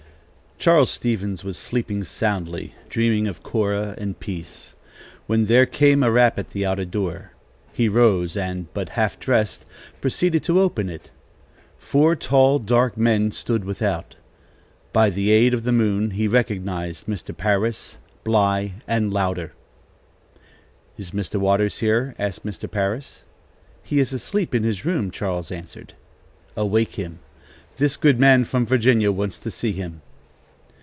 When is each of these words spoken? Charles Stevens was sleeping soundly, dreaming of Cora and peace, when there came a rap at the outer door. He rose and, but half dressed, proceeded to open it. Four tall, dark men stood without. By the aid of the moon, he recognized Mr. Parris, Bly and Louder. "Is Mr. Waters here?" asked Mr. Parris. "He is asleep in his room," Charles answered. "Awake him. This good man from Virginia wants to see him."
Charles 0.63 0.91
Stevens 0.91 1.43
was 1.43 1.57
sleeping 1.57 2.03
soundly, 2.03 2.75
dreaming 2.87 3.25
of 3.27 3.41
Cora 3.41 3.95
and 3.97 4.19
peace, 4.19 4.75
when 5.25 5.47
there 5.47 5.65
came 5.65 6.03
a 6.03 6.11
rap 6.11 6.37
at 6.37 6.51
the 6.51 6.67
outer 6.67 6.85
door. 6.85 7.31
He 7.73 7.89
rose 7.89 8.37
and, 8.37 8.71
but 8.71 8.89
half 8.89 9.19
dressed, 9.19 9.65
proceeded 10.01 10.43
to 10.43 10.61
open 10.61 10.87
it. 10.87 11.09
Four 11.79 12.15
tall, 12.15 12.59
dark 12.59 12.95
men 12.95 13.31
stood 13.31 13.65
without. 13.65 14.13
By 14.93 15.09
the 15.09 15.31
aid 15.31 15.55
of 15.55 15.63
the 15.63 15.71
moon, 15.71 16.11
he 16.11 16.27
recognized 16.27 17.07
Mr. 17.07 17.35
Parris, 17.35 17.97
Bly 18.23 18.73
and 18.87 19.11
Louder. 19.11 19.53
"Is 20.95 21.09
Mr. 21.09 21.39
Waters 21.39 21.79
here?" 21.79 22.13
asked 22.19 22.45
Mr. 22.45 22.69
Parris. 22.69 23.23
"He 23.81 23.97
is 23.99 24.13
asleep 24.13 24.53
in 24.53 24.61
his 24.61 24.85
room," 24.85 25.09
Charles 25.09 25.51
answered. 25.51 25.93
"Awake 26.55 26.97
him. 26.99 27.17
This 27.77 27.97
good 27.97 28.19
man 28.19 28.43
from 28.43 28.67
Virginia 28.67 29.11
wants 29.11 29.39
to 29.39 29.49
see 29.49 29.71
him." 29.71 30.01